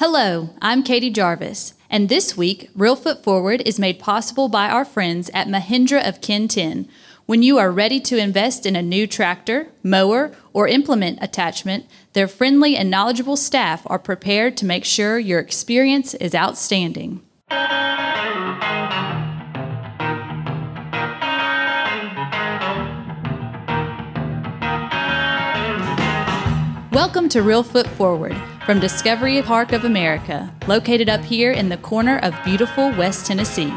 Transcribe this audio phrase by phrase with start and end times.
[0.00, 5.28] Hello, I'm Katie Jarvis, and this week, Reelfoot Forward is made possible by our friends
[5.34, 6.88] at Mahindra of Kenton.
[7.26, 12.28] When you are ready to invest in a new tractor, mower, or implement attachment, their
[12.28, 17.20] friendly and knowledgeable staff are prepared to make sure your experience is outstanding.
[26.92, 32.18] Welcome to Reelfoot Forward from Discovery Park of America, located up here in the corner
[32.18, 33.72] of beautiful West Tennessee.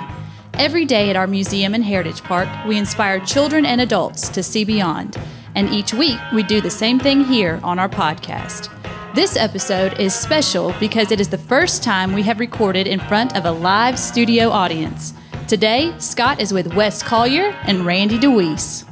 [0.56, 4.66] Every day at our museum and heritage park, we inspire children and adults to see
[4.66, 5.18] beyond.
[5.56, 8.68] And each week, we do the same thing here on our podcast.
[9.16, 13.38] This episode is special because it is the first time we have recorded in front
[13.38, 15.14] of a live studio audience.
[15.48, 18.84] Today, Scott is with Wes Collier and Randy DeWeese.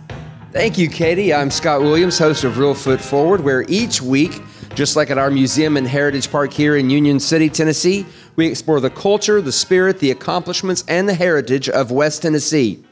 [0.53, 1.33] Thank you, Katie.
[1.33, 4.41] I'm Scott Williams, host of Reelfoot Forward, where each week,
[4.75, 8.05] just like at our museum and heritage park here in Union City, Tennessee,
[8.35, 12.83] we explore the culture, the spirit, the accomplishments, and the heritage of West Tennessee.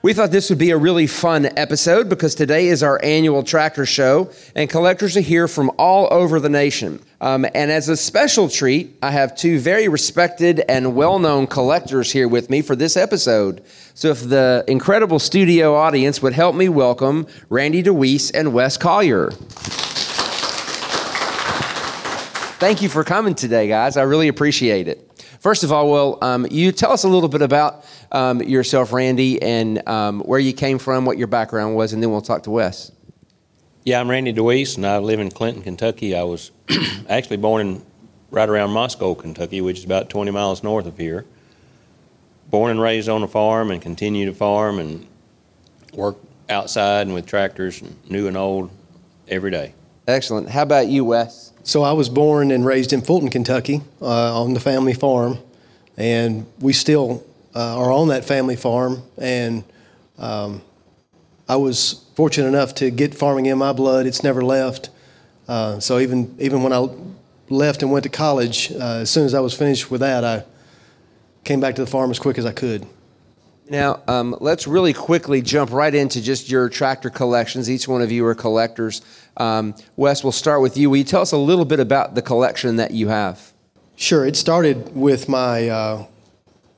[0.00, 3.84] We thought this would be a really fun episode because today is our annual tractor
[3.84, 7.00] show, and collectors are here from all over the nation.
[7.20, 12.12] Um, and as a special treat, I have two very respected and well known collectors
[12.12, 13.60] here with me for this episode.
[13.94, 19.32] So, if the incredible studio audience would help me welcome Randy DeWeese and Wes Collier.
[22.58, 23.96] Thank you for coming today, guys.
[23.96, 25.24] I really appreciate it.
[25.38, 29.40] First of all, well, um, you tell us a little bit about um, yourself, Randy,
[29.40, 32.50] and um, where you came from, what your background was, and then we'll talk to
[32.50, 32.90] Wes.
[33.84, 36.16] Yeah, I'm Randy DeWeese, and I live in Clinton, Kentucky.
[36.16, 36.50] I was
[37.08, 37.86] actually born in
[38.32, 41.26] right around Moscow, Kentucky, which is about 20 miles north of here.
[42.50, 45.06] Born and raised on a farm, and continue to farm and
[45.92, 46.16] work
[46.50, 48.72] outside and with tractors, new and old,
[49.28, 49.74] every day.
[50.08, 50.48] Excellent.
[50.48, 51.52] How about you, Wes?
[51.64, 55.36] So I was born and raised in Fulton, Kentucky, uh, on the family farm,
[55.98, 59.02] and we still uh, are on that family farm.
[59.18, 59.64] And
[60.16, 60.62] um,
[61.46, 64.88] I was fortunate enough to get farming in my blood; it's never left.
[65.46, 66.88] Uh, so even even when I
[67.50, 70.44] left and went to college, uh, as soon as I was finished with that, I
[71.44, 72.86] came back to the farm as quick as I could.
[73.70, 77.70] Now, um, let's really quickly jump right into just your tractor collections.
[77.70, 79.02] Each one of you are collectors.
[79.38, 80.90] Um, Wes, we'll start with you.
[80.90, 83.52] Will you tell us a little bit about the collection that you have?
[83.96, 84.26] Sure.
[84.26, 86.06] It started with my uh,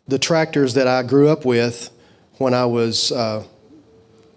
[0.07, 1.91] the tractors that I grew up with
[2.39, 3.45] when I was uh,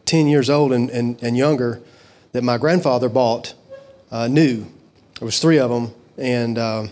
[0.06, 1.82] 10 years old and, and, and, younger
[2.34, 3.54] that my grandfather bought
[4.12, 4.66] uh, new.
[5.20, 6.88] There was three of them, and uh,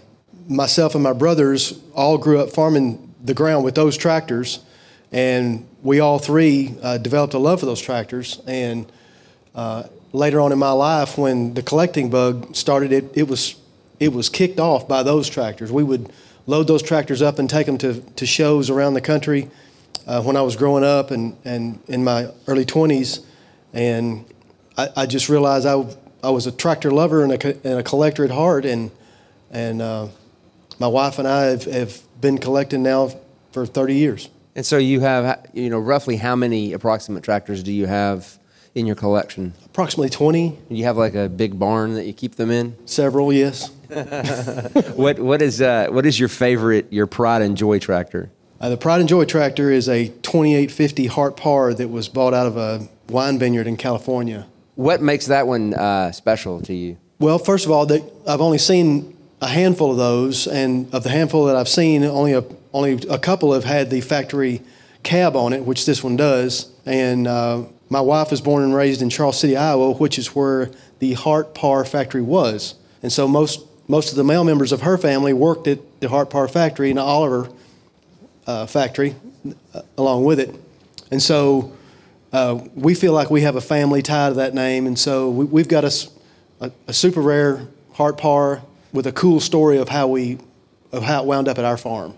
[0.48, 4.59] myself and my brothers all grew up farming the ground with those tractors
[5.12, 8.42] and we all three uh, developed a love for those tractors.
[8.48, 8.90] And
[9.53, 13.55] uh, later on in my life, when the collecting bug started, it, it, was,
[13.99, 15.72] it was kicked off by those tractors.
[15.72, 16.11] We would
[16.47, 19.50] load those tractors up and take them to, to shows around the country
[20.07, 23.23] uh, when I was growing up and, and in my early 20s.
[23.73, 24.25] And
[24.77, 25.85] I, I just realized I,
[26.23, 28.66] I was a tractor lover and a, and a collector at heart.
[28.66, 28.91] And,
[29.51, 30.07] and uh,
[30.79, 33.11] my wife and I have, have been collecting now
[33.51, 34.29] for 30 years.
[34.55, 38.38] And so you have, you know, roughly how many approximate tractors do you have
[38.75, 39.53] in your collection?
[39.65, 40.57] Approximately 20.
[40.69, 42.75] You have like a big barn that you keep them in?
[42.87, 43.69] Several, yes.
[44.95, 48.31] what, what, is, uh, what is your favorite, your pride and joy tractor?
[48.59, 52.57] Uh, the Pride and Joy tractor is a 2850 Hart-Parr that was bought out of
[52.57, 54.47] a wine vineyard in California.
[54.75, 56.97] What makes that one uh, special to you?
[57.17, 61.09] Well, first of all, the, I've only seen a handful of those, and of the
[61.09, 62.43] handful that I've seen, only a
[62.73, 64.61] only a couple have had the factory
[65.03, 66.71] cab on it, which this one does.
[66.85, 70.72] And uh, my wife was born and raised in Charles City, Iowa, which is where
[71.00, 72.75] the Hart-Parr factory was.
[73.03, 76.47] And so most most of the male members of her family worked at the Hart-Parr
[76.47, 77.50] factory and the Oliver
[78.47, 79.18] uh, factory
[79.74, 80.56] uh, along with it.
[81.12, 81.74] And so
[82.31, 84.88] uh, we feel like we have a family tie to that name.
[84.88, 86.09] And so we, have got a,
[86.62, 88.62] a, a, super rare Hart-Parr
[88.94, 90.38] with a cool story of how we
[90.94, 92.18] of how it wound up at our farm.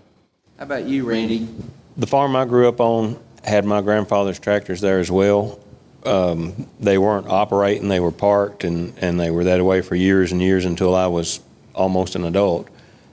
[0.58, 1.48] How about you, Randy?
[1.96, 5.58] The farm I grew up on had my grandfather's tractors there as well.
[6.04, 10.32] Um, they weren't operating, they were parked, and, and they were that way for years
[10.32, 11.40] and years until I was
[11.74, 12.68] almost an adult.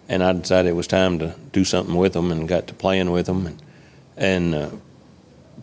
[0.09, 3.11] And I decided it was time to do something with them and got to playing
[3.11, 3.47] with them.
[3.47, 3.61] And,
[4.17, 4.69] and uh,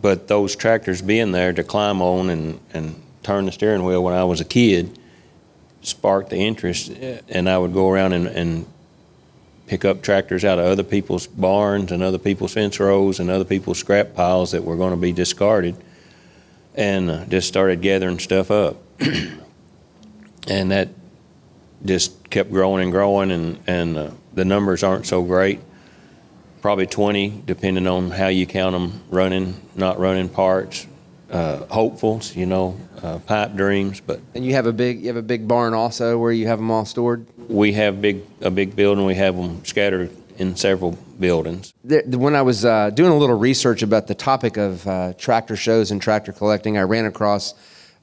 [0.00, 4.14] but those tractors being there to climb on and, and turn the steering wheel when
[4.14, 4.98] I was a kid
[5.82, 6.90] sparked the interest.
[7.28, 8.66] And I would go around and, and
[9.66, 13.44] pick up tractors out of other people's barns and other people's fence rows and other
[13.44, 15.76] people's scrap piles that were going to be discarded
[16.78, 18.76] and uh, just started gathering stuff up.
[20.48, 20.88] and that
[21.84, 25.60] just kept growing and growing, and, and uh, the numbers aren't so great.
[26.62, 30.86] Probably 20, depending on how you count them, running, not running parts,
[31.30, 35.16] uh, hopefuls, you know, uh, pipe dreams, but And you have a big you have
[35.16, 37.26] a big barn also where you have them all stored.
[37.48, 41.75] we have big, a big building, we have them scattered in several buildings.
[41.85, 45.90] When I was uh, doing a little research about the topic of uh, tractor shows
[45.90, 47.55] and tractor collecting, I ran across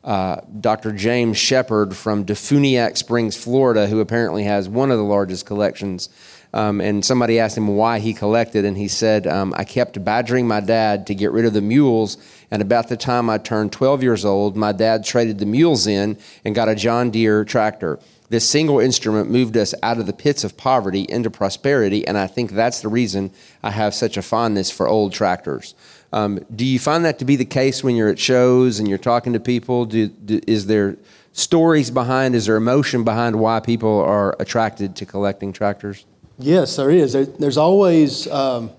[0.04, 0.92] uh, Dr.
[0.92, 6.10] James Shepard from DeFuniak Springs, Florida, who apparently has one of the largest collections.
[6.54, 10.48] Um, and somebody asked him why he collected, and he said, um, I kept badgering
[10.48, 12.18] my dad to get rid of the mules.
[12.52, 16.18] And about the time I turned 12 years old, my dad traded the mules in
[16.46, 18.00] and got a John Deere tractor.
[18.30, 22.26] This single instrument moved us out of the pits of poverty into prosperity, and I
[22.28, 23.32] think that's the reason
[23.62, 25.76] I have such a fondness for old tractors.
[26.12, 28.98] Um, do you find that to be the case when you're at shows and you're
[28.98, 29.86] talking to people?
[29.86, 30.98] Do, do, is there
[31.34, 36.06] stories behind, is there emotion behind why people are attracted to collecting tractors?
[36.40, 37.14] Yes, there is.
[37.14, 38.72] There, there's always um,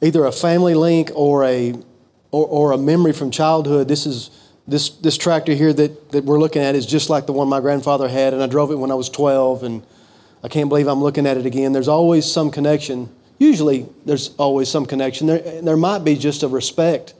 [0.00, 1.74] either a family link or a
[2.32, 3.88] or, or a memory from childhood.
[3.88, 4.30] This is
[4.66, 7.60] this this tractor here that, that we're looking at is just like the one my
[7.60, 9.82] grandfather had, and I drove it when I was 12, and
[10.42, 11.72] I can't believe I'm looking at it again.
[11.72, 13.08] There's always some connection.
[13.38, 15.26] Usually, there's always some connection.
[15.26, 17.14] There there might be just a respect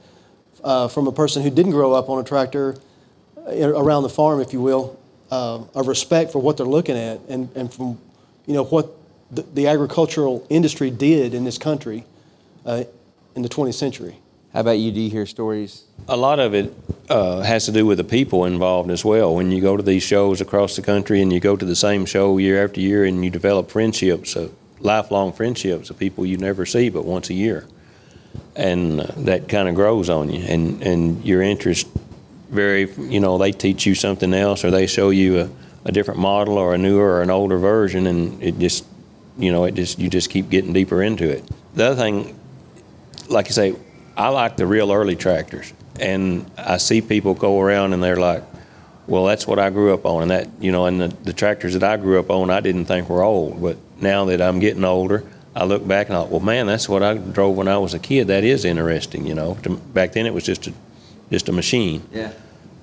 [0.63, 2.77] uh, from a person who didn't grow up on a tractor
[3.37, 4.97] uh, around the farm, if you will,
[5.29, 7.99] uh, a respect for what they're looking at, and and from
[8.45, 8.91] you know what
[9.31, 12.05] the, the agricultural industry did in this country
[12.65, 12.83] uh,
[13.35, 14.17] in the 20th century.
[14.53, 14.91] How about you?
[14.91, 15.85] Do you hear stories?
[16.07, 16.73] A lot of it
[17.13, 19.35] uh, has to do with the people involved as well.
[19.35, 22.07] When you go to these shows across the country and you go to the same
[22.07, 24.49] show year after year and you develop friendships, uh,
[24.79, 27.67] lifelong friendships of people you never see but once a year.
[28.55, 30.43] And uh, that kind of grows on you.
[30.43, 31.87] And, and your interest
[32.49, 35.49] very, you know, they teach you something else or they show you a,
[35.85, 38.87] a different model or a newer or an older version and it just,
[39.37, 41.47] you know, it just, you just keep getting deeper into it.
[41.75, 42.39] The other thing,
[43.29, 43.75] like you say,
[44.17, 48.43] I like the real early tractors, and I see people go around and they're like,
[49.07, 51.73] "Well, that's what I grew up on," and that you know, and the, the tractors
[51.73, 54.83] that I grew up on, I didn't think were old, but now that I'm getting
[54.83, 55.23] older,
[55.55, 57.93] I look back and I thought, "Well, man, that's what I drove when I was
[57.93, 58.27] a kid.
[58.27, 59.57] That is interesting, you know."
[59.93, 60.73] Back then, it was just a
[61.31, 62.03] just a machine.
[62.11, 62.31] Yeah.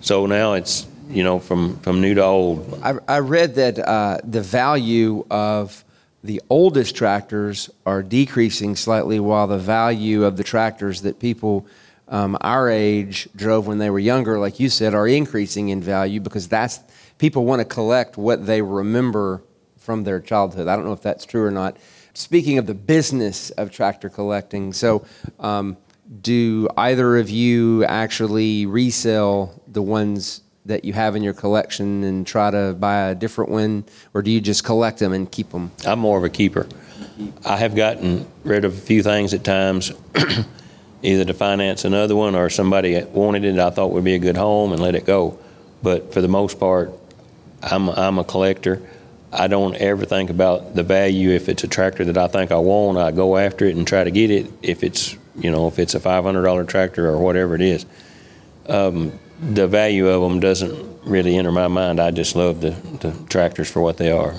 [0.01, 2.81] So now it's you know from from new to old.
[2.83, 5.85] I, I read that uh, the value of
[6.23, 11.67] the oldest tractors are decreasing slightly, while the value of the tractors that people
[12.11, 16.21] um, our age drove when they were younger, like you said, are increasing in value
[16.21, 16.81] because that's
[17.19, 19.43] people want to collect what they remember
[19.79, 20.69] from their childhood.
[20.69, 21.77] I don't know if that's true or not.
[22.12, 25.07] Speaking of the business of tractor collecting, so
[25.39, 25.77] um,
[26.21, 32.27] do either of you actually resell the ones that you have in your collection and
[32.27, 35.71] try to buy a different one, or do you just collect them and keep them?
[35.87, 36.67] I'm more of a keeper.
[37.45, 39.93] I have gotten rid of a few things at times,
[41.02, 44.37] either to finance another one or somebody wanted it I thought would be a good
[44.37, 45.38] home and let it go.
[45.82, 46.93] But for the most part,
[47.62, 48.82] I'm, I'm a collector.
[49.32, 51.31] I don't ever think about the value.
[51.31, 54.05] If it's a tractor that I think I want, I go after it and try
[54.05, 54.50] to get it.
[54.62, 57.87] If it's, you know, if it's a $500 tractor or whatever it is.
[58.67, 62.00] Um, the value of them doesn't really enter my mind.
[62.00, 62.70] I just love the,
[63.00, 64.32] the tractors for what they are.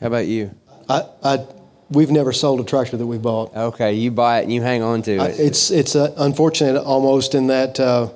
[0.00, 0.54] How about you?
[0.88, 1.46] I, I,
[1.90, 3.54] we've never sold a tractor that we bought.
[3.54, 5.40] Okay, you buy it and you hang on to I- it.
[5.40, 8.10] It's, it's uh, unfortunate almost in that uh,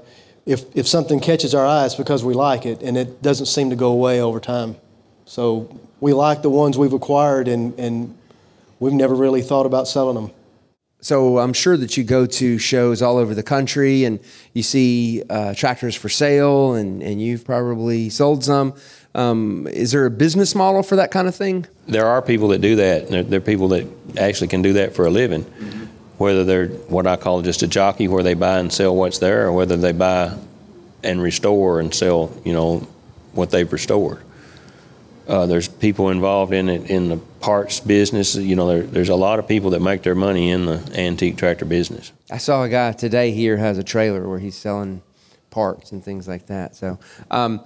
[0.46, 3.70] if, if something catches our eye, it's because we like it, and it doesn't seem
[3.70, 4.76] to go away over time.
[5.26, 8.16] So we like the ones we've acquired, and, and
[8.80, 10.30] we've never really thought about selling them.
[11.00, 14.18] So I'm sure that you go to shows all over the country and
[14.52, 18.74] you see uh, tractors for sale, and, and you've probably sold some.
[19.14, 21.66] Um, is there a business model for that kind of thing?
[21.88, 23.08] there are people that do that.
[23.08, 23.86] There, there are people that
[24.18, 25.42] actually can do that for a living,
[26.18, 29.46] whether they're what I call just a jockey, where they buy and sell what's there,
[29.46, 30.36] or whether they buy
[31.02, 32.86] and restore and sell, you know,
[33.32, 34.22] what they've restored.
[35.26, 38.34] Uh, there's people involved in it in the parts business.
[38.34, 41.36] You know, there, there's a lot of people that make their money in the antique
[41.36, 42.12] tractor business.
[42.30, 45.02] I saw a guy today here has a trailer where he's selling
[45.50, 46.76] parts and things like that.
[46.76, 46.98] So,
[47.30, 47.60] um,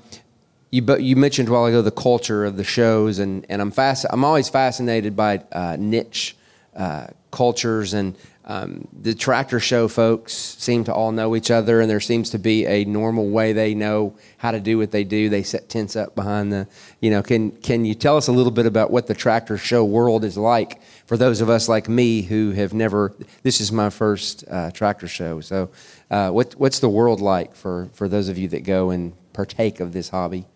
[0.73, 4.07] you you mentioned a while ago the culture of the shows, and, and I'm fast.
[4.11, 6.35] I'm always fascinated by uh, niche
[6.75, 11.91] uh, cultures, and um, the tractor show folks seem to all know each other, and
[11.91, 15.29] there seems to be a normal way they know how to do what they do.
[15.29, 16.67] They set tents up behind the,
[17.01, 17.23] you know.
[17.23, 20.39] Can can you tell us a little bit about what the tractor show world is
[20.39, 23.15] like for those of us like me who have never?
[23.43, 25.69] This is my first uh, tractor show, so
[26.11, 29.79] uh, what what's the world like for for those of you that go and partake
[29.79, 30.47] of this hobby?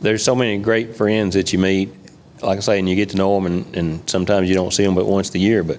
[0.00, 1.92] There's so many great friends that you meet,
[2.42, 4.84] like I say, and you get to know them, and, and sometimes you don't see
[4.84, 5.64] them but once a year.
[5.64, 5.78] But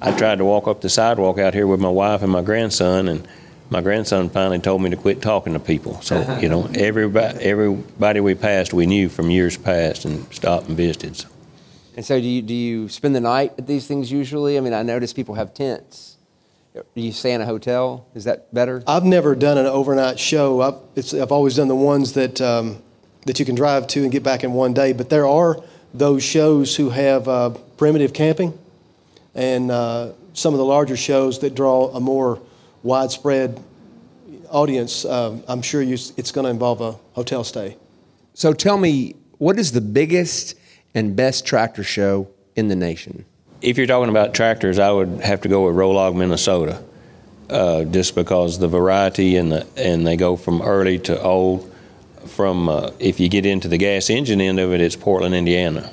[0.00, 3.08] I tried to walk up the sidewalk out here with my wife and my grandson,
[3.08, 3.26] and
[3.70, 6.00] my grandson finally told me to quit talking to people.
[6.02, 10.76] So you know, everybody, everybody we passed, we knew from years past, and stopped and
[10.76, 11.16] visited.
[11.16, 11.28] So.
[11.96, 14.56] And so, do you do you spend the night at these things usually?
[14.56, 16.16] I mean, I notice people have tents.
[16.74, 18.06] Do you stay in a hotel?
[18.14, 18.84] Is that better?
[18.86, 20.60] I've never done an overnight show.
[20.60, 22.80] I've, it's, I've always done the ones that um,
[23.26, 24.92] that you can drive to and get back in one day.
[24.92, 25.62] But there are
[25.94, 28.58] those shows who have uh, primitive camping,
[29.34, 32.40] and uh, some of the larger shows that draw a more
[32.82, 33.62] widespread
[34.50, 35.04] audience.
[35.04, 37.76] Um, I'm sure you, it's going to involve a hotel stay.
[38.34, 40.54] So, tell me, what is the biggest
[40.94, 43.24] and best tractor show in the nation?
[43.60, 46.82] If you're talking about tractors, I would have to go with Rollag, Minnesota,
[47.50, 51.67] uh, just because the variety and the and they go from early to old.
[52.28, 55.92] From uh, if you get into the gas engine end of it, it's Portland, Indiana.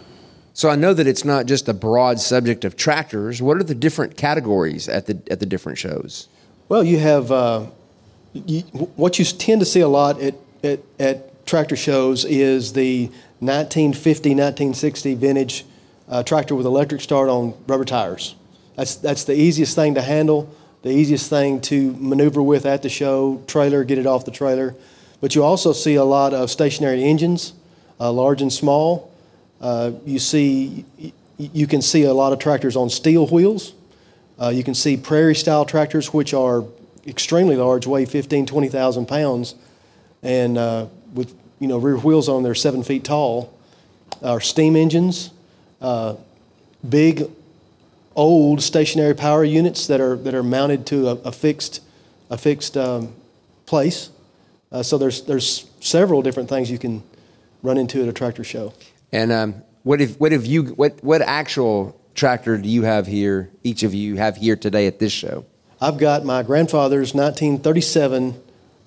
[0.53, 3.41] So I know that it's not just a broad subject of tractors.
[3.41, 6.27] What are the different categories at the at the different shows?
[6.69, 7.67] Well, you have uh,
[8.33, 8.61] you,
[8.95, 13.05] what you tend to see a lot at, at, at tractor shows is the
[13.39, 15.65] 1950, 1960 vintage
[16.09, 18.35] uh, tractor with electric start on rubber tires.
[18.75, 22.89] That's, that's the easiest thing to handle, the easiest thing to maneuver with at the
[22.89, 24.75] show, trailer, get it off the trailer.
[25.25, 27.53] But you also see a lot of stationary engines,
[28.00, 29.12] uh, large and small.
[29.60, 30.86] Uh, you see,
[31.39, 33.74] you can see a lot of tractors on steel wheels.
[34.39, 36.63] Uh, you can see prairie style tractors, which are
[37.08, 39.55] extremely large, weigh 15, 20,000 pounds,
[40.22, 43.51] and uh, with you know rear wheels on, they're seven feet tall.
[44.22, 45.32] Our steam engines,
[45.82, 46.17] uh,
[46.88, 47.24] big,
[48.15, 51.82] old stationary power units that are that are mounted to a, a fixed
[52.29, 53.12] a fixed um,
[53.65, 54.12] place.
[54.75, 57.01] Uh, so there's there's several different things you can
[57.63, 58.74] run into at a tractor show.
[59.13, 63.50] And um, what if what have you what what actual tractor do you have here?
[63.63, 65.46] Each of you have here today at this show.
[65.79, 68.41] I've got my grandfather's 1937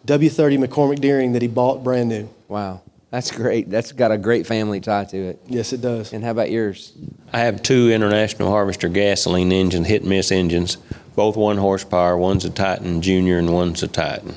[0.05, 2.29] W30 McCormick Deering that he bought brand new.
[2.49, 2.83] Wow.
[3.11, 3.71] That's great.
[3.71, 5.41] That's got a great family tie to it.
[5.47, 6.13] Yes, it does.
[6.13, 6.93] And how about yours?
[7.33, 10.77] I have two International Harvester gasoline engine hit and miss engines,
[11.17, 12.19] both one horsepower.
[12.19, 14.37] One's a Titan Junior and one's a Titan.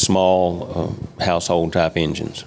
[0.00, 2.44] Small uh, household type engines.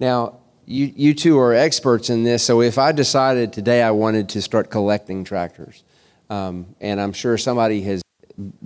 [0.00, 2.42] Now, you, you two are experts in this.
[2.42, 5.84] So if I decided today I wanted to start collecting tractors,
[6.30, 8.02] um, and I'm sure somebody has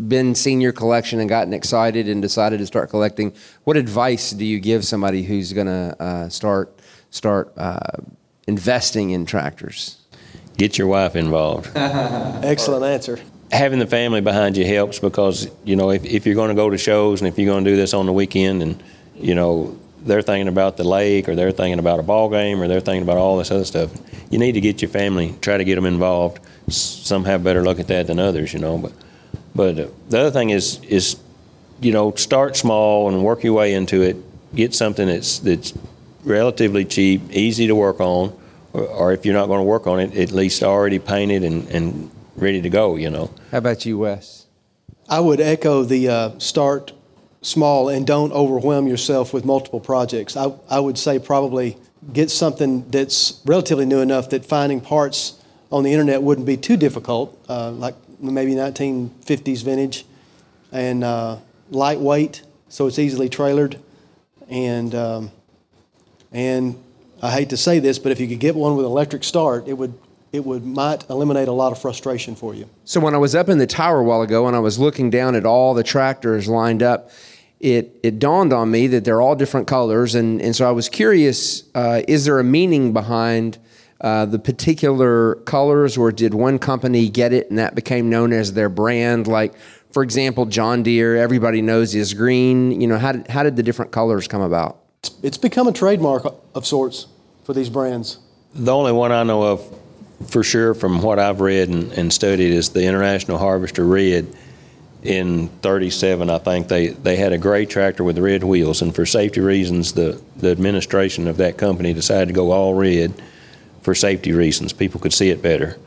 [0.09, 4.45] been seen your collection and gotten excited and decided to start collecting, what advice do
[4.45, 6.79] you give somebody who's going to uh, start
[7.11, 7.99] start uh,
[8.47, 10.03] investing in tractors?
[10.57, 11.71] Get your wife involved.
[11.75, 13.19] Excellent answer.
[13.53, 16.69] Having the family behind you helps because you know if, if you're going to go
[16.69, 18.83] to shows and if you're going to do this on the weekend and
[19.15, 22.69] you know they're thinking about the lake or they're thinking about a ball game or
[22.69, 23.91] they're thinking about all this other stuff,
[24.31, 26.41] you need to get your family, try to get them involved.
[26.69, 28.93] Some have better look at that than others, you know, but
[29.55, 31.17] but uh, the other thing is is
[31.81, 34.17] you know start small and work your way into it.
[34.55, 35.73] Get something that's that's
[36.25, 38.37] relatively cheap, easy to work on,
[38.73, 41.69] or, or if you're not going to work on it, at least already painted and,
[41.69, 42.97] and ready to go.
[42.97, 43.31] You know.
[43.51, 44.47] How about you, Wes?
[45.09, 46.93] I would echo the uh, start
[47.43, 50.37] small and don't overwhelm yourself with multiple projects.
[50.37, 51.77] I, I would say probably
[52.13, 55.41] get something that's relatively new enough that finding parts
[55.71, 60.05] on the internet wouldn't be too difficult, uh, like maybe 1950s vintage,
[60.73, 61.39] and uh,
[61.71, 63.79] lightweight, so it's easily trailered.
[64.49, 65.31] And um,
[66.33, 66.83] and
[67.23, 69.75] I hate to say this, but if you could get one with electric start, it
[69.75, 69.95] would
[70.37, 72.69] it would might eliminate a lot of frustration for you.
[72.85, 75.11] So when I was up in the tower a while ago and I was looking
[75.11, 77.11] down at all the tractors lined up,
[77.59, 80.89] it it dawned on me that they're all different colors, and and so I was
[80.89, 83.59] curious: uh, is there a meaning behind?
[83.99, 88.53] Uh, the particular colors, or did one company get it and that became known as
[88.53, 89.27] their brand?
[89.27, 89.55] Like,
[89.91, 92.79] for example, John Deere, everybody knows is green.
[92.79, 94.77] You know, how did, how did the different colors come about?
[95.23, 97.07] It's become a trademark of sorts
[97.45, 98.19] for these brands.
[98.55, 99.79] The only one I know of
[100.29, 104.27] for sure from what I've read and, and studied is the International Harvester Red.
[105.03, 109.07] In 37, I think they, they had a gray tractor with red wheels, and for
[109.07, 113.15] safety reasons, the, the administration of that company decided to go all red
[113.83, 114.73] for safety reasons.
[114.73, 115.79] People could see it better.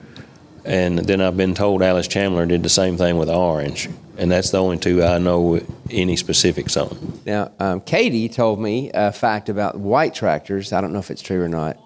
[0.63, 3.89] And then I've been told Allis-Chalmers did the same thing with orange.
[4.17, 5.59] And that's the only two I know
[5.89, 7.19] any specifics on.
[7.25, 10.71] Now, um, Katie told me a fact about white tractors.
[10.71, 11.77] I don't know if it's true or not.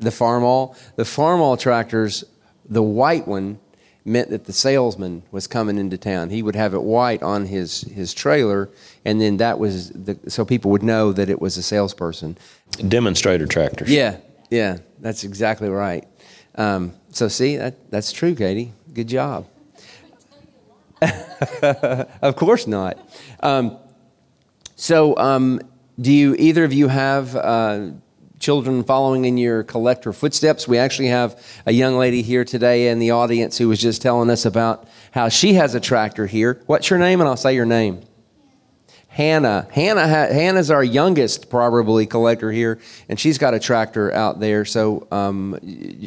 [0.00, 2.24] The Farmall, the Farmall tractors,
[2.68, 3.58] the white one
[4.04, 6.30] meant that the salesman was coming into town.
[6.30, 8.70] He would have it white on his, his trailer,
[9.04, 12.38] and then that was the, so people would know that it was a salesperson.
[12.88, 13.90] Demonstrator tractors.
[13.90, 14.16] Yeah,
[14.50, 16.06] Yeah, that's exactly right.
[16.54, 18.72] Um, so see, that, that's true, Katie.
[18.92, 19.46] Good job.
[21.62, 22.98] of course not.
[23.40, 23.78] Um,
[24.76, 25.60] so, um,
[26.00, 27.90] do you either of you have uh,
[28.40, 30.66] children following in your collector footsteps?
[30.66, 34.30] We actually have a young lady here today in the audience who was just telling
[34.30, 36.60] us about how she has a tractor here.
[36.66, 37.20] What's your name?
[37.20, 38.02] And I'll say your name.
[39.08, 39.68] Hannah.
[39.70, 40.08] Hannah.
[40.08, 44.64] Ha- Hannah's our youngest probably collector here, and she's got a tractor out there.
[44.64, 45.54] So, um,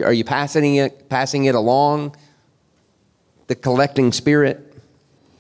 [0.04, 2.16] are you passing it passing it along?
[3.48, 4.74] The collecting spirit.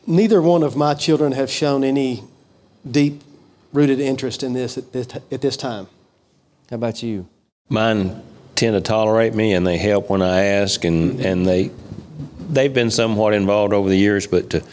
[0.06, 2.26] Neither one of my children have shown any
[2.90, 3.24] deep
[3.72, 5.88] rooted interest in this at this, at this time.
[6.74, 7.28] How about you?
[7.70, 8.20] Mine
[8.56, 11.70] tend to tolerate me, and they help when I ask, and, and they
[12.50, 14.64] they've been somewhat involved over the years, but to,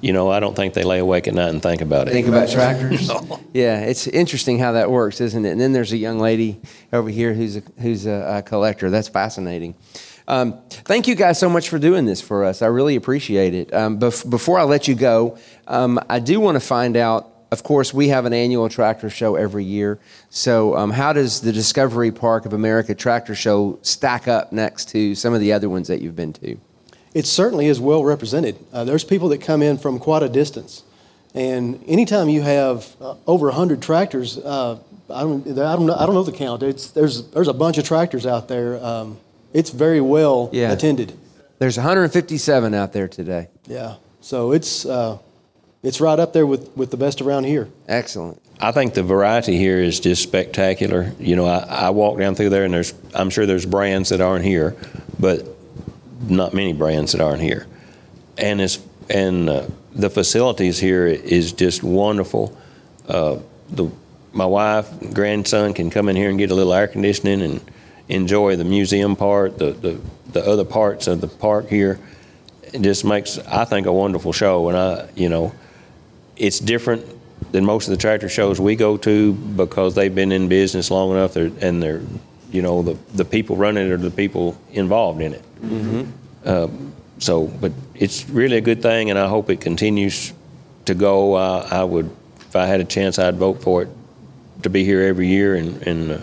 [0.00, 2.12] you know, I don't think they lay awake at night and think about it.
[2.12, 3.10] Think about tractors.
[3.52, 5.50] Yeah, it's interesting how that works, isn't it?
[5.50, 6.60] And then there's a young lady
[6.92, 8.88] over here who's a, who's a, a collector.
[8.88, 9.74] That's fascinating.
[10.28, 12.62] Um, thank you guys so much for doing this for us.
[12.62, 13.74] I really appreciate it.
[13.74, 17.29] Um, bef- before I let you go, um, I do want to find out.
[17.52, 19.98] Of course, we have an annual tractor show every year.
[20.28, 25.14] So, um, how does the Discovery Park of America tractor show stack up next to
[25.16, 26.56] some of the other ones that you've been to?
[27.12, 28.56] It certainly is well represented.
[28.72, 30.84] Uh, there's people that come in from quite a distance.
[31.34, 34.78] And anytime you have uh, over 100 tractors, uh,
[35.08, 36.62] I, don't, I, don't know, I don't know the count.
[36.62, 38.82] It's, there's, there's a bunch of tractors out there.
[38.84, 39.18] Um,
[39.52, 40.70] it's very well Yeah.
[40.72, 41.14] attended.
[41.58, 43.48] There's 157 out there today.
[43.66, 43.96] Yeah.
[44.20, 45.18] So it's, uh,
[45.82, 47.68] it's right up there with, with the best around here.
[47.88, 48.40] Excellent.
[48.60, 51.12] I think the variety here is just spectacular.
[51.18, 54.20] You know, I, I walk down through there, and there's I'm sure there's brands that
[54.20, 54.76] aren't here,
[55.18, 55.46] but
[56.28, 57.66] not many brands that aren't here.
[58.36, 62.56] And it's and uh, the facilities here is just wonderful.
[63.08, 63.38] Uh,
[63.70, 63.90] the
[64.32, 67.60] my wife, and grandson can come in here and get a little air conditioning and
[68.08, 70.00] enjoy the museum part, the the,
[70.32, 71.98] the other parts of the park here.
[72.74, 75.54] It just makes I think a wonderful show, and I you know
[76.40, 77.04] it's different
[77.52, 81.10] than most of the tractor shows we go to because they've been in business long
[81.10, 82.00] enough they're, and they're,
[82.50, 85.44] you know, the, the people running it are the people involved in it.
[86.44, 90.32] Um, so, but it's really a good thing, and I hope it continues
[90.86, 91.34] to go.
[91.34, 93.88] Uh, I would, if I had a chance, I'd vote for it
[94.62, 96.18] to be here every year and, and uh,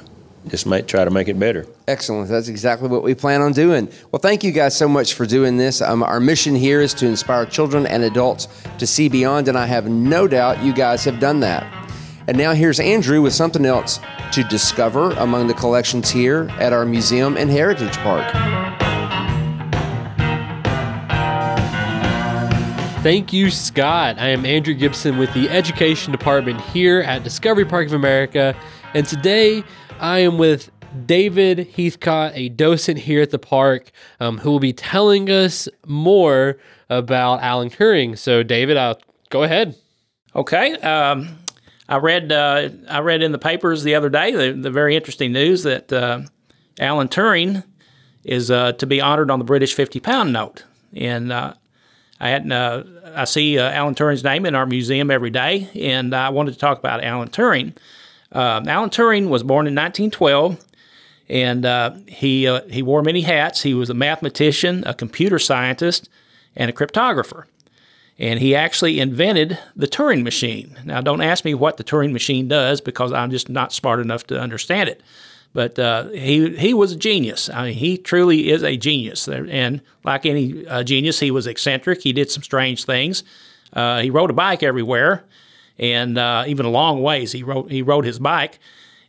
[0.50, 1.66] just make, try to make it better.
[1.88, 2.30] Excellent.
[2.30, 3.90] That's exactly what we plan on doing.
[4.12, 5.82] Well, thank you guys so much for doing this.
[5.82, 9.66] Um, our mission here is to inspire children and adults to see beyond, and I
[9.66, 11.66] have no doubt you guys have done that.
[12.28, 14.00] And now here's Andrew with something else
[14.34, 18.30] to discover among the collections here at our museum and heritage park.
[23.02, 24.18] Thank you, Scott.
[24.20, 28.54] I am Andrew Gibson with the Education Department here at Discovery Park of America,
[28.94, 29.64] and today
[30.00, 30.72] I am with
[31.06, 36.58] David Heathcott, a docent here at the park, um, who will be telling us more
[36.90, 38.18] about Alan Turing.
[38.18, 39.76] So, David, I'll go ahead.
[40.36, 40.74] Okay.
[40.80, 41.40] Um,
[41.90, 45.32] I read uh, I read in the papers the other day the, the very interesting
[45.32, 46.22] news that uh,
[46.80, 47.64] Alan Turing
[48.24, 51.54] is uh, to be honored on the British fifty pound note, and uh,
[52.20, 52.84] I hadn't uh,
[53.16, 56.60] I see uh, Alan Turing's name in our museum every day, and I wanted to
[56.60, 57.76] talk about Alan Turing.
[58.32, 60.58] Um, Alan Turing was born in 1912,
[61.30, 63.64] and uh, he uh, he wore many hats.
[63.64, 66.10] He was a mathematician, a computer scientist,
[66.56, 67.46] and a cryptographer
[68.20, 70.78] and he actually invented the Turing machine.
[70.86, 74.26] Now, don't ask me what the Turing machine does because I'm just not smart enough
[74.28, 75.02] to understand it.
[75.54, 77.50] But uh, he he was a genius.
[77.50, 79.28] I mean, he truly is a genius.
[79.28, 82.02] And like any uh, genius, he was eccentric.
[82.02, 83.24] He did some strange things.
[83.74, 85.24] Uh, he rode a bike everywhere,
[85.80, 87.32] and uh, even a long ways.
[87.32, 88.60] He rode he rode his bike.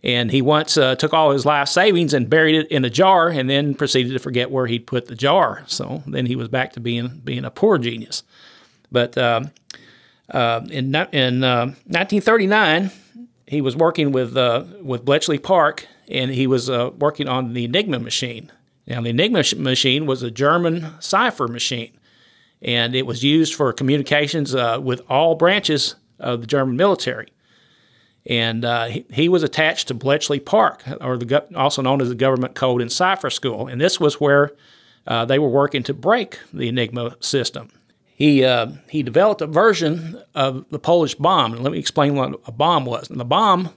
[0.04, 3.28] And he once uh, took all his life savings and buried it in a jar,
[3.28, 5.64] and then proceeded to forget where he'd put the jar.
[5.66, 8.22] So then he was back to being being a poor genius.
[8.92, 9.50] But um,
[10.31, 12.92] uh, in in uh, 1939,
[13.46, 17.64] he was working with uh, with Bletchley Park, and he was uh, working on the
[17.64, 18.52] Enigma machine.
[18.87, 21.98] Now, the Enigma machine was a German cipher machine,
[22.62, 27.28] and it was used for communications uh, with all branches of the German military.
[28.26, 32.14] And uh, he, he was attached to Bletchley Park, or the also known as the
[32.14, 34.52] Government Code and Cipher School, and this was where
[35.07, 37.70] uh, they were working to break the Enigma system
[38.18, 41.52] he uh, he developed a version of the Polish bomb.
[41.54, 43.09] And let me explain what a bomb was.
[43.09, 43.70] And the bomb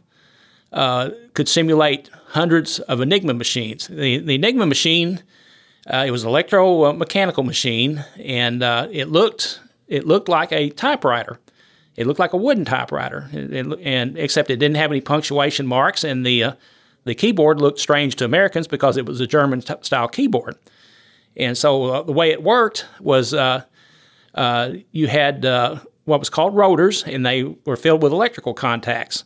[0.74, 3.88] uh, could simulate hundreds of Enigma machines.
[3.88, 5.22] The, the Enigma machine,
[5.86, 11.40] uh, it was an electromechanical machine, and uh, it looked it looked like a typewriter.
[11.96, 15.68] It looked like a wooden typewriter, it, it, and except it didn't have any punctuation
[15.68, 16.54] marks, and the uh,
[17.04, 20.56] the keyboard looked strange to Americans because it was a German t- style keyboard.
[21.36, 23.64] And so uh, the way it worked was uh,
[24.36, 29.24] uh, you had uh, what was called rotors, and they were filled with electrical contacts.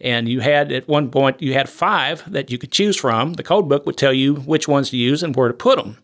[0.00, 3.34] And you had at one point you had five that you could choose from.
[3.34, 5.98] The code book would tell you which ones to use and where to put them.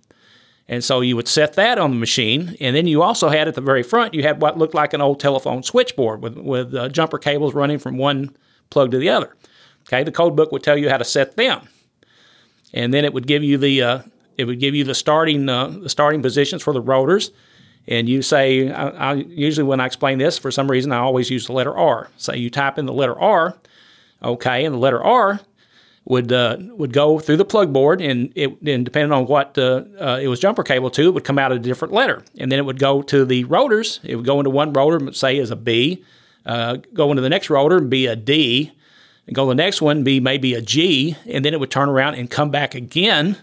[0.68, 3.54] And so you would set that on the machine, and then you also had at
[3.54, 6.88] the very front you had what looked like an old telephone switchboard with with uh,
[6.90, 8.36] jumper cables running from one
[8.68, 9.34] plug to the other.
[9.86, 11.66] Okay, the code book would tell you how to set them,
[12.74, 14.02] and then it would give you the uh,
[14.36, 17.30] it would give you the starting uh, the starting positions for the rotors,
[17.86, 21.30] and you say I, I, usually when I explain this for some reason I always
[21.30, 22.10] use the letter R.
[22.18, 23.56] So you type in the letter R,
[24.22, 25.40] okay, and the letter R
[26.08, 29.84] would uh, would go through the plug board, and it and depending on what uh,
[30.00, 32.58] uh, it was jumper cable to, it would come out a different letter, and then
[32.58, 34.00] it would go to the rotors.
[34.02, 36.02] It would go into one rotor, say as a B,
[36.46, 38.72] uh, go into the next rotor and be a D,
[39.26, 41.90] and go to the next one, be maybe a G, and then it would turn
[41.90, 43.36] around and come back again.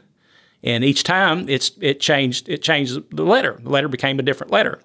[0.63, 3.59] And each time it's it changed it changed the letter.
[3.61, 4.79] The letter became a different letter.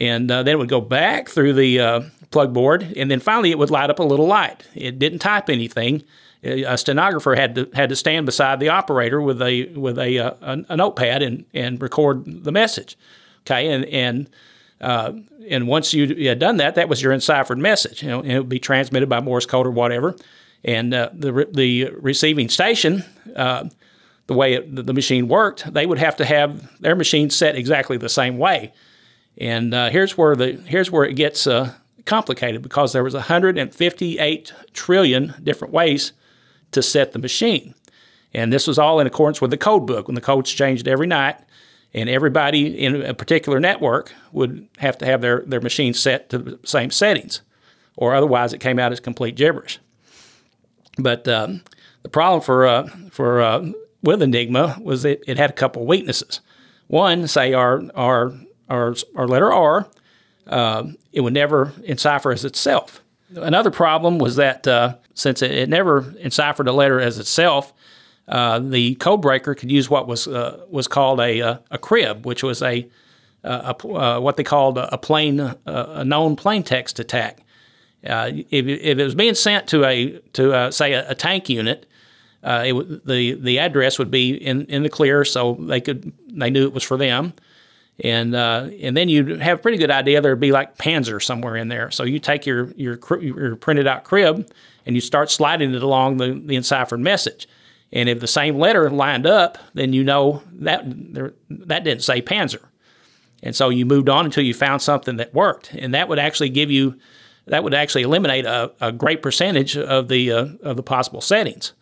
[0.00, 3.50] And uh, then it would go back through the uh, plug board, and then finally
[3.50, 4.66] it would light up a little light.
[4.74, 6.02] It didn't type anything.
[6.44, 10.62] A stenographer had to had to stand beside the operator with a with a uh,
[10.68, 12.98] a, notepad and and record the message.
[13.46, 14.30] Okay, and and
[14.80, 15.12] uh,
[15.48, 18.02] and once you had done that, that was your enciphered message.
[18.02, 20.14] You know, and it would be transmitted by Morse code or whatever.
[20.64, 23.04] And uh, the the receiving station,
[23.34, 23.68] uh,
[24.26, 27.96] the way it, the machine worked, they would have to have their machine set exactly
[27.96, 28.72] the same way.
[29.38, 31.72] And uh, here's where the here's where it gets uh,
[32.04, 36.12] complicated because there was 158 trillion different ways
[36.74, 37.74] to set the machine.
[38.32, 41.06] And this was all in accordance with the code book when the codes changed every
[41.06, 41.36] night
[41.94, 46.38] and everybody in a particular network would have to have their, their machine set to
[46.38, 47.40] the same settings,
[47.96, 49.78] or otherwise it came out as complete gibberish.
[50.98, 51.62] But um,
[52.02, 53.70] the problem for uh, for uh,
[54.02, 56.40] with Enigma was that it had a couple weaknesses.
[56.88, 58.32] One, say our our
[58.68, 59.88] our, our letter R,
[60.48, 63.03] uh, it would never encipher as itself.
[63.36, 67.72] Another problem was that uh, since it, it never enciphered a letter as itself,
[68.28, 71.78] uh, the code breaker could use what was uh, was called a, a, uh, a
[71.78, 72.88] crib, which was a,
[73.42, 77.40] a uh, what they called a, plain a known plain text attack.
[78.02, 81.86] If, if, it was being sent to a to say a, tank unit,
[82.42, 86.64] it, the the address would be in, in the clear, so they could they knew
[86.64, 87.34] it was for them
[88.00, 91.56] and uh, and then you'd have a pretty good idea there'd be like Panzer somewhere
[91.56, 91.90] in there.
[91.90, 94.50] So you take your your, your printed out crib
[94.86, 97.48] and you start sliding it along the, the enciphered message.
[97.92, 102.20] And if the same letter lined up, then you know that there, that didn't say
[102.20, 102.64] Panzer.
[103.42, 106.48] And so you moved on until you found something that worked, and that would actually
[106.48, 106.98] give you
[107.46, 111.74] that would actually eliminate a, a great percentage of the uh, of the possible settings.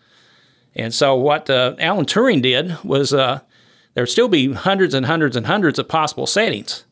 [0.74, 3.40] And so what uh, Alan Turing did was uh,
[3.94, 6.84] there would still be hundreds and hundreds and hundreds of possible settings.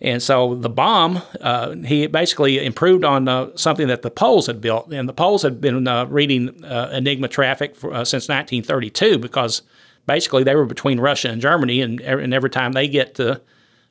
[0.00, 4.60] And so the bomb, uh, he basically improved on uh, something that the Poles had
[4.60, 4.92] built.
[4.92, 9.62] And the Poles had been uh, reading uh, Enigma traffic for, uh, since 1932 because
[10.06, 11.80] basically they were between Russia and Germany.
[11.80, 13.38] And, and every time they get uh,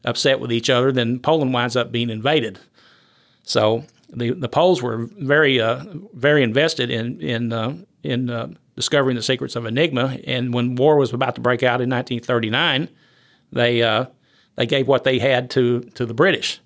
[0.03, 2.59] upset with each other, then Poland winds up being invaded.
[3.43, 5.59] So the, the Poles were very,
[6.13, 10.17] very invested in, in, in discovering the secrets of Enigma.
[10.25, 12.89] And when war was about to break out in 1939,
[13.51, 14.07] they
[14.55, 16.59] they gave what they had to to the British.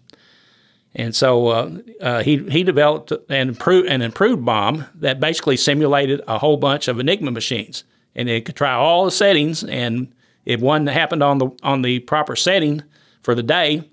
[0.95, 6.21] And so uh, uh, he he developed an improved an improved bomb that basically simulated
[6.27, 7.83] a whole bunch of Enigma machines,
[8.15, 9.63] and it could try all the settings.
[9.63, 10.11] And
[10.45, 12.83] if one happened on the on the proper setting
[13.21, 13.87] for the day,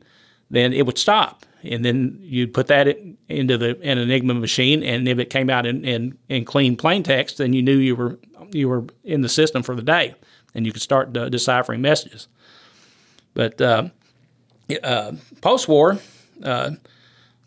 [0.51, 1.45] then it would stop.
[1.65, 2.99] And then you'd put that
[3.29, 7.03] into the an Enigma machine, and if it came out in, in, in clean plain
[7.03, 8.19] text, then you knew you were
[8.53, 10.15] you were in the system for the day,
[10.55, 12.29] and you could start uh, deciphering messages.
[13.33, 13.89] But uh,
[14.83, 15.99] uh, post war,
[16.43, 16.73] uh,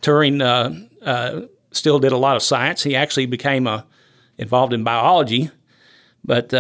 [0.01, 2.84] Turing uh, uh, still did a lot of science.
[2.84, 3.69] He actually became
[4.38, 5.51] involved in biology,
[6.23, 6.51] but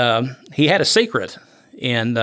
[0.53, 1.37] he had a secret,
[1.81, 2.17] and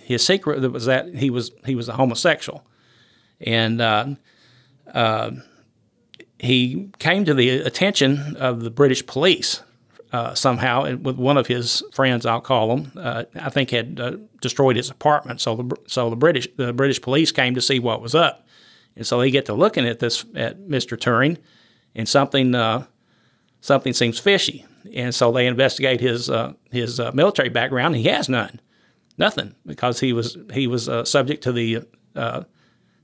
[0.00, 2.64] his secret was that he was he was a homosexual,
[3.40, 4.18] and
[6.38, 9.62] he came to the attention of the British police
[10.12, 12.92] uh, somehow with one of his friends, I'll call him.
[12.96, 15.40] Uh, I think had uh, destroyed his apartment.
[15.40, 18.46] So the so the British the British police came to see what was up,
[18.96, 20.96] and so they get to looking at this at Mr.
[20.96, 21.36] Turing,
[21.94, 22.86] and something uh,
[23.60, 27.94] something seems fishy, and so they investigate his uh, his uh, military background.
[27.96, 28.60] He has none,
[29.18, 31.84] nothing, because he was he was subject to the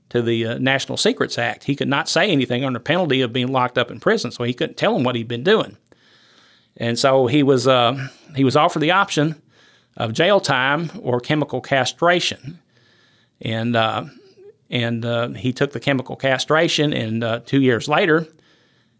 [0.09, 1.63] to the National Secrets Act.
[1.65, 4.53] He could not say anything under penalty of being locked up in prison, so he
[4.53, 5.77] couldn't tell them what he'd been doing.
[6.77, 9.41] and so he was uh, he was offered the option
[9.97, 12.59] of jail time or chemical castration,
[13.41, 14.05] and uh,
[14.69, 18.27] and uh, he took the chemical castration, and uh, two years later,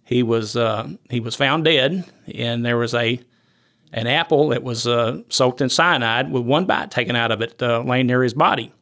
[0.03, 3.19] he was uh, he was found dead, and there was a
[3.93, 7.61] an apple that was uh, soaked in cyanide with one bite taken out of it,
[7.61, 8.73] uh, laying near his body.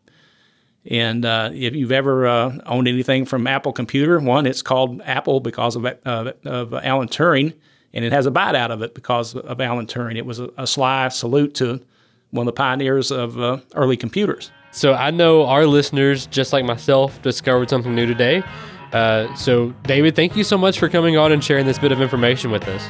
[0.89, 5.39] And uh, if you've ever uh, owned anything from Apple Computer, one, it's called Apple
[5.39, 7.53] because of, uh, of Alan Turing,
[7.93, 10.17] and it has a bite out of it because of Alan Turing.
[10.17, 11.79] It was a, a sly salute to
[12.31, 14.51] one of the pioneers of uh, early computers.
[14.71, 18.43] So I know our listeners, just like myself, discovered something new today.
[18.93, 21.99] Uh, so, David, thank you so much for coming on and sharing this bit of
[21.99, 22.87] information with us.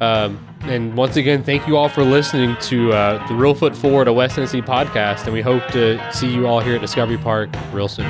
[0.00, 4.12] Um, and once again, thank you all for listening to uh, the Reelfoot Forward, a
[4.12, 5.24] West Tennessee podcast.
[5.24, 8.06] And we hope to see you all here at Discovery Park real soon.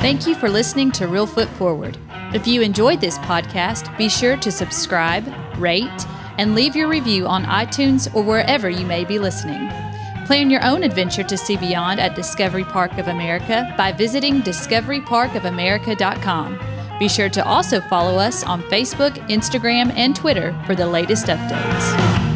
[0.00, 1.98] Thank you for listening to Reelfoot Forward.
[2.32, 5.26] If you enjoyed this podcast, be sure to subscribe,
[5.58, 6.06] rate,
[6.38, 9.68] and leave your review on iTunes or wherever you may be listening.
[10.28, 16.58] Plan your own adventure to see beyond at Discovery Park of America by visiting discoveryparkofamerica.com.
[16.98, 22.27] Be sure to also follow us on Facebook, Instagram, and Twitter for the latest updates.